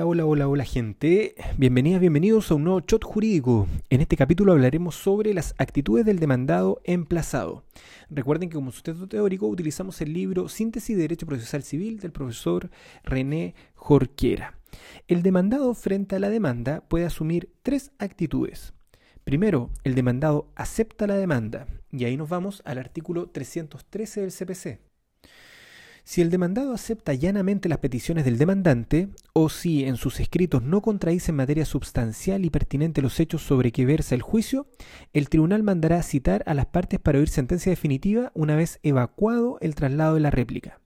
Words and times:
Hola, 0.00 0.26
hola, 0.26 0.46
hola 0.46 0.64
gente. 0.64 1.34
Bienvenidas, 1.56 2.00
bienvenidos 2.00 2.50
a 2.50 2.54
un 2.54 2.62
nuevo 2.62 2.80
shot 2.86 3.02
jurídico. 3.02 3.66
En 3.90 4.00
este 4.00 4.16
capítulo 4.16 4.52
hablaremos 4.52 4.94
sobre 4.94 5.34
las 5.34 5.56
actitudes 5.58 6.06
del 6.06 6.20
demandado 6.20 6.80
emplazado. 6.84 7.64
Recuerden 8.08 8.48
que 8.48 8.54
como 8.54 8.70
sustento 8.70 9.08
teórico 9.08 9.48
utilizamos 9.48 10.00
el 10.00 10.12
libro 10.12 10.48
Síntesis 10.48 10.96
de 10.96 11.02
Derecho 11.02 11.26
Procesal 11.26 11.64
Civil 11.64 11.98
del 11.98 12.12
profesor 12.12 12.70
René 13.02 13.56
Jorquera. 13.74 14.56
El 15.08 15.22
demandado 15.22 15.74
frente 15.74 16.14
a 16.14 16.20
la 16.20 16.30
demanda 16.30 16.82
puede 16.82 17.04
asumir 17.04 17.50
tres 17.64 17.90
actitudes. 17.98 18.74
Primero, 19.24 19.70
el 19.82 19.96
demandado 19.96 20.46
acepta 20.54 21.08
la 21.08 21.16
demanda, 21.16 21.66
y 21.90 22.04
ahí 22.04 22.16
nos 22.16 22.28
vamos 22.28 22.62
al 22.64 22.78
artículo 22.78 23.30
313 23.30 24.20
del 24.20 24.32
CPC. 24.32 24.88
Si 26.08 26.22
el 26.22 26.30
demandado 26.30 26.72
acepta 26.72 27.12
llanamente 27.12 27.68
las 27.68 27.80
peticiones 27.80 28.24
del 28.24 28.38
demandante, 28.38 29.10
o 29.40 29.48
si 29.48 29.84
en 29.84 29.96
sus 29.96 30.18
escritos 30.18 30.64
no 30.64 30.82
contradice 30.82 31.30
en 31.30 31.36
materia 31.36 31.64
substancial 31.64 32.44
y 32.44 32.50
pertinente 32.50 33.02
los 33.02 33.20
hechos 33.20 33.40
sobre 33.40 33.70
que 33.70 33.86
versa 33.86 34.16
el 34.16 34.22
juicio, 34.22 34.66
el 35.12 35.28
tribunal 35.28 35.62
mandará 35.62 36.02
citar 36.02 36.42
a 36.46 36.54
las 36.54 36.66
partes 36.66 36.98
para 36.98 37.20
oír 37.20 37.28
sentencia 37.28 37.70
definitiva 37.70 38.32
una 38.34 38.56
vez 38.56 38.80
evacuado 38.82 39.58
el 39.60 39.76
traslado 39.76 40.14
de 40.14 40.20
la 40.20 40.32
réplica. 40.32 40.80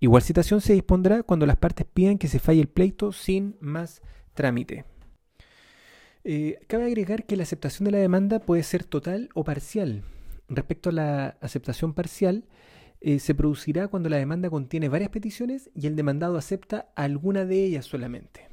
Igual 0.00 0.22
citación 0.22 0.60
se 0.60 0.72
dispondrá 0.72 1.22
cuando 1.22 1.46
las 1.46 1.56
partes 1.56 1.86
pidan 1.86 2.18
que 2.18 2.26
se 2.26 2.40
falle 2.40 2.60
el 2.62 2.68
pleito 2.68 3.12
sin 3.12 3.56
más 3.60 4.02
trámite. 4.34 4.84
Eh, 6.24 6.58
cabe 6.66 6.86
agregar 6.86 7.26
que 7.26 7.36
la 7.36 7.44
aceptación 7.44 7.84
de 7.84 7.92
la 7.92 7.98
demanda 7.98 8.40
puede 8.40 8.64
ser 8.64 8.82
total 8.82 9.28
o 9.34 9.44
parcial. 9.44 10.02
Respecto 10.48 10.88
a 10.88 10.92
la 10.92 11.36
aceptación 11.40 11.94
parcial, 11.94 12.44
eh, 13.06 13.18
se 13.18 13.34
producirá 13.34 13.88
cuando 13.88 14.08
la 14.08 14.16
demanda 14.16 14.48
contiene 14.48 14.88
varias 14.88 15.10
peticiones 15.10 15.70
y 15.74 15.86
el 15.86 15.94
demandado 15.94 16.38
acepta 16.38 16.88
alguna 16.96 17.44
de 17.44 17.62
ellas 17.62 17.84
solamente. 17.84 18.48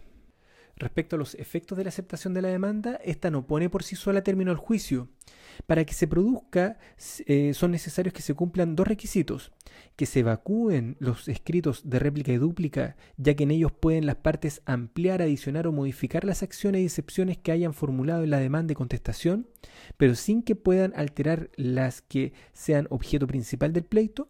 Respecto 0.75 1.15
a 1.15 1.19
los 1.19 1.35
efectos 1.35 1.77
de 1.77 1.85
la 1.85 1.87
aceptación 1.87 2.33
de 2.33 2.41
la 2.41 2.49
demanda, 2.49 2.99
esta 3.05 3.31
no 3.31 3.47
pone 3.47 3.69
por 3.69 3.83
sí 3.83 3.95
sola 3.95 4.23
término 4.23 4.51
al 4.51 4.57
juicio. 4.57 5.07
Para 5.67 5.85
que 5.85 5.93
se 5.93 6.05
produzca, 6.05 6.79
eh, 7.27 7.53
son 7.53 7.71
necesarios 7.71 8.13
que 8.13 8.21
se 8.21 8.33
cumplan 8.33 8.75
dos 8.75 8.87
requisitos: 8.87 9.53
que 9.95 10.05
se 10.05 10.19
evacúen 10.19 10.97
los 10.99 11.29
escritos 11.29 11.89
de 11.89 11.99
réplica 11.99 12.33
y 12.33 12.37
dúplica, 12.37 12.97
ya 13.15 13.35
que 13.35 13.43
en 13.43 13.51
ellos 13.51 13.71
pueden 13.71 14.05
las 14.05 14.17
partes 14.17 14.61
ampliar, 14.65 15.21
adicionar 15.21 15.65
o 15.65 15.71
modificar 15.71 16.25
las 16.25 16.43
acciones 16.43 16.81
y 16.81 16.85
excepciones 16.85 17.37
que 17.37 17.53
hayan 17.53 17.73
formulado 17.73 18.25
en 18.25 18.31
la 18.31 18.39
demanda 18.39 18.73
y 18.73 18.75
contestación, 18.75 19.47
pero 19.95 20.15
sin 20.15 20.43
que 20.43 20.55
puedan 20.57 20.91
alterar 20.97 21.51
las 21.55 22.01
que 22.01 22.33
sean 22.51 22.87
objeto 22.89 23.27
principal 23.27 23.71
del 23.71 23.85
pleito 23.85 24.27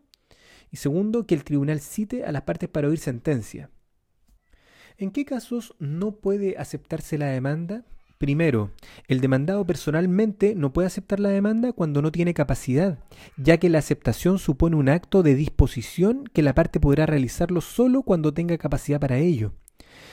y 0.72 0.78
segundo, 0.78 1.28
que 1.28 1.36
el 1.36 1.44
tribunal 1.44 1.82
cite 1.82 2.24
a 2.24 2.32
las 2.32 2.44
partes 2.44 2.70
para 2.70 2.88
oír 2.88 2.98
sentencia. 2.98 3.70
¿En 4.98 5.12
qué 5.12 5.26
casos 5.26 5.76
no 5.80 6.16
puede 6.16 6.58
aceptarse 6.58 7.18
la 7.18 7.28
demanda? 7.28 7.86
Primero, 8.18 8.70
el 9.08 9.20
demandado 9.20 9.66
personalmente 9.66 10.54
no 10.54 10.74
puede 10.74 10.86
aceptar 10.86 11.20
la 11.20 11.30
demanda 11.30 11.74
cuando 11.74 12.04
no 12.04 12.12
tiene 12.12 12.36
capacidad, 12.36 13.00
ya 13.36 13.58
que 13.58 13.68
la 13.68 13.80
aceptación 13.80 14.38
supone 14.38 14.76
un 14.76 14.90
acto 14.90 15.24
de 15.24 15.34
disposición 15.34 16.26
que 16.32 16.44
la 16.44 16.54
parte 16.54 16.80
podrá 16.80 17.08
realizarlo 17.08 17.62
solo 17.62 18.04
cuando 18.04 18.32
tenga 18.32 18.60
capacidad 18.60 19.00
para 19.00 19.18
ello. 19.18 19.54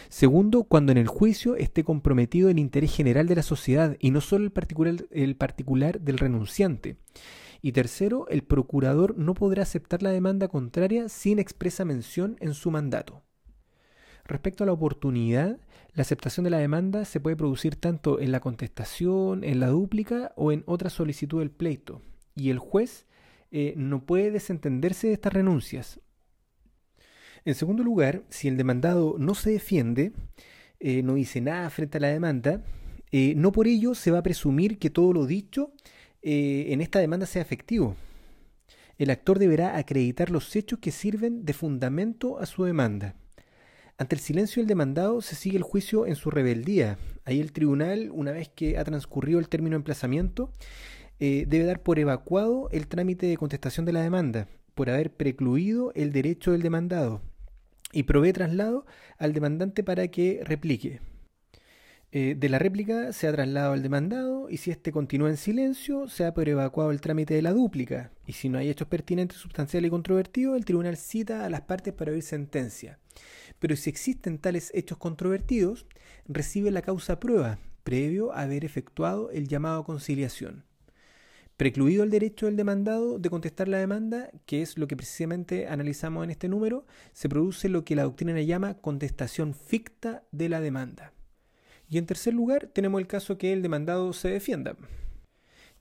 Segundo, 0.08 0.64
cuando 0.64 0.90
en 0.90 0.96
el 0.96 1.06
juicio 1.06 1.56
esté 1.56 1.84
comprometido 1.84 2.48
el 2.48 2.58
interés 2.58 2.96
general 2.96 3.26
de 3.26 3.36
la 3.36 3.42
sociedad 3.42 3.94
y 4.00 4.10
no 4.10 4.22
solo 4.22 4.44
el 4.44 4.52
particular, 4.52 4.94
el 5.10 5.36
particular 5.36 6.00
del 6.00 6.16
renunciante. 6.16 6.96
Y 7.60 7.72
tercero, 7.72 8.26
el 8.28 8.42
procurador 8.42 9.16
no 9.18 9.34
podrá 9.34 9.62
aceptar 9.62 10.02
la 10.02 10.10
demanda 10.10 10.48
contraria 10.48 11.08
sin 11.08 11.38
expresa 11.38 11.84
mención 11.84 12.36
en 12.40 12.54
su 12.54 12.70
mandato. 12.70 13.22
Respecto 14.24 14.62
a 14.62 14.66
la 14.66 14.72
oportunidad, 14.72 15.58
la 15.94 16.02
aceptación 16.02 16.44
de 16.44 16.50
la 16.50 16.58
demanda 16.58 17.04
se 17.04 17.18
puede 17.18 17.36
producir 17.36 17.76
tanto 17.76 18.20
en 18.20 18.30
la 18.30 18.40
contestación, 18.40 19.42
en 19.42 19.58
la 19.58 19.68
dúplica 19.68 20.32
o 20.36 20.52
en 20.52 20.62
otra 20.66 20.90
solicitud 20.90 21.40
del 21.40 21.50
pleito, 21.50 22.02
y 22.36 22.50
el 22.50 22.58
juez 22.58 23.06
eh, 23.50 23.72
no 23.76 24.04
puede 24.04 24.30
desentenderse 24.30 25.08
de 25.08 25.14
estas 25.14 25.32
renuncias. 25.32 26.00
En 27.44 27.54
segundo 27.54 27.82
lugar, 27.82 28.22
si 28.28 28.48
el 28.48 28.58
demandado 28.58 29.16
no 29.18 29.34
se 29.34 29.50
defiende, 29.50 30.12
eh, 30.78 31.02
no 31.02 31.14
dice 31.14 31.40
nada 31.40 31.70
frente 31.70 31.96
a 31.96 32.02
la 32.02 32.08
demanda, 32.08 32.62
eh, 33.10 33.32
no 33.34 33.52
por 33.52 33.66
ello 33.66 33.94
se 33.94 34.10
va 34.10 34.18
a 34.18 34.22
presumir 34.22 34.78
que 34.78 34.90
todo 34.90 35.14
lo 35.14 35.26
dicho 35.26 35.72
eh, 36.22 36.66
en 36.68 36.80
esta 36.80 36.98
demanda 36.98 37.26
sea 37.26 37.42
efectivo. 37.42 37.96
El 38.98 39.10
actor 39.10 39.38
deberá 39.38 39.76
acreditar 39.76 40.30
los 40.30 40.54
hechos 40.56 40.80
que 40.80 40.90
sirven 40.90 41.44
de 41.44 41.52
fundamento 41.52 42.38
a 42.38 42.46
su 42.46 42.64
demanda. 42.64 43.14
Ante 43.96 44.14
el 44.14 44.20
silencio 44.20 44.60
del 44.60 44.68
demandado 44.68 45.20
se 45.22 45.34
sigue 45.34 45.56
el 45.56 45.62
juicio 45.62 46.06
en 46.06 46.16
su 46.16 46.30
rebeldía. 46.30 46.98
Ahí 47.24 47.40
el 47.40 47.52
tribunal, 47.52 48.10
una 48.12 48.32
vez 48.32 48.48
que 48.48 48.78
ha 48.78 48.84
transcurrido 48.84 49.38
el 49.38 49.48
término 49.48 49.74
de 49.74 49.78
emplazamiento, 49.78 50.52
eh, 51.20 51.46
debe 51.48 51.64
dar 51.64 51.82
por 51.82 51.98
evacuado 51.98 52.68
el 52.70 52.86
trámite 52.86 53.26
de 53.26 53.36
contestación 53.36 53.84
de 53.86 53.92
la 53.92 54.02
demanda, 54.02 54.46
por 54.76 54.88
haber 54.88 55.12
precluido 55.12 55.92
el 55.94 56.12
derecho 56.12 56.52
del 56.52 56.62
demandado, 56.62 57.20
y 57.92 58.04
provee 58.04 58.32
traslado 58.32 58.86
al 59.18 59.32
demandante 59.32 59.82
para 59.82 60.06
que 60.08 60.42
replique. 60.44 61.00
Eh, 62.10 62.36
de 62.38 62.48
la 62.48 62.58
réplica 62.58 63.12
se 63.12 63.28
ha 63.28 63.32
trasladado 63.32 63.74
al 63.74 63.82
demandado 63.82 64.48
y 64.48 64.56
si 64.56 64.70
éste 64.70 64.92
continúa 64.92 65.28
en 65.28 65.36
silencio, 65.36 66.08
se 66.08 66.24
ha 66.24 66.32
evacuado 66.34 66.90
el 66.90 67.02
trámite 67.02 67.34
de 67.34 67.42
la 67.42 67.52
dúplica. 67.52 68.12
Y 68.26 68.32
si 68.32 68.48
no 68.48 68.56
hay 68.56 68.70
hechos 68.70 68.88
pertinentes, 68.88 69.38
sustanciales 69.38 69.88
y 69.88 69.90
controvertidos, 69.90 70.56
el 70.56 70.64
tribunal 70.64 70.96
cita 70.96 71.44
a 71.44 71.50
las 71.50 71.62
partes 71.62 71.92
para 71.92 72.12
oír 72.12 72.22
sentencia. 72.22 72.98
Pero 73.58 73.76
si 73.76 73.90
existen 73.90 74.38
tales 74.38 74.70
hechos 74.74 74.96
controvertidos, 74.96 75.86
recibe 76.26 76.70
la 76.70 76.80
causa 76.80 77.20
prueba, 77.20 77.58
previo 77.84 78.32
a 78.32 78.42
haber 78.42 78.64
efectuado 78.64 79.30
el 79.30 79.46
llamado 79.46 79.80
a 79.80 79.84
conciliación. 79.84 80.64
Precluido 81.58 82.04
el 82.04 82.10
derecho 82.10 82.46
del 82.46 82.56
demandado 82.56 83.18
de 83.18 83.28
contestar 83.28 83.68
la 83.68 83.78
demanda, 83.78 84.30
que 84.46 84.62
es 84.62 84.78
lo 84.78 84.86
que 84.86 84.96
precisamente 84.96 85.66
analizamos 85.66 86.24
en 86.24 86.30
este 86.30 86.48
número, 86.48 86.86
se 87.12 87.28
produce 87.28 87.68
lo 87.68 87.84
que 87.84 87.96
la 87.96 88.04
doctrina 88.04 88.40
llama 88.40 88.74
contestación 88.74 89.52
ficta 89.54 90.22
de 90.30 90.48
la 90.48 90.60
demanda. 90.60 91.12
Y 91.88 91.98
en 91.98 92.06
tercer 92.06 92.34
lugar, 92.34 92.68
tenemos 92.72 93.00
el 93.00 93.06
caso 93.06 93.38
que 93.38 93.52
el 93.52 93.62
demandado 93.62 94.12
se 94.12 94.28
defienda. 94.28 94.76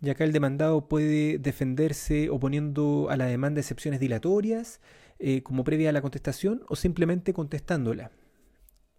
Y 0.02 0.10
acá 0.10 0.24
el 0.24 0.32
demandado 0.32 0.88
puede 0.88 1.38
defenderse 1.40 2.30
oponiendo 2.30 3.08
a 3.10 3.18
la 3.18 3.26
demanda 3.26 3.60
excepciones 3.60 4.00
dilatorias, 4.00 4.80
eh, 5.20 5.42
como 5.42 5.64
previa 5.64 5.90
a 5.90 5.94
la 5.94 6.02
contestación, 6.02 6.64
o 6.70 6.76
simplemente 6.76 7.34
contestándola. 7.34 8.12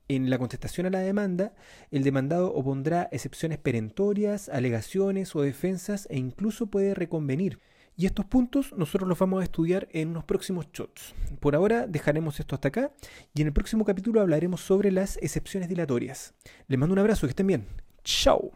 En 0.08 0.30
la 0.30 0.38
contestación 0.38 0.86
a 0.86 0.90
la 0.90 1.00
demanda, 1.00 1.54
el 1.90 2.02
demandado 2.02 2.52
opondrá 2.54 3.08
excepciones 3.12 3.58
perentorias, 3.58 4.48
alegaciones 4.48 5.36
o 5.36 5.42
defensas 5.42 6.08
e 6.10 6.16
incluso 6.16 6.66
puede 6.66 6.94
reconvenir. 6.94 7.60
Y 8.00 8.06
estos 8.06 8.24
puntos 8.26 8.72
nosotros 8.76 9.08
los 9.08 9.18
vamos 9.18 9.40
a 9.40 9.44
estudiar 9.44 9.88
en 9.90 10.10
unos 10.10 10.22
próximos 10.22 10.68
shots. 10.72 11.16
Por 11.40 11.56
ahora 11.56 11.88
dejaremos 11.88 12.38
esto 12.38 12.54
hasta 12.54 12.68
acá 12.68 12.92
y 13.34 13.40
en 13.40 13.48
el 13.48 13.52
próximo 13.52 13.84
capítulo 13.84 14.20
hablaremos 14.20 14.60
sobre 14.60 14.92
las 14.92 15.16
excepciones 15.16 15.68
dilatorias. 15.68 16.32
Les 16.68 16.78
mando 16.78 16.92
un 16.92 17.00
abrazo, 17.00 17.26
que 17.26 17.30
estén 17.32 17.48
bien. 17.48 17.66
Chao. 18.04 18.52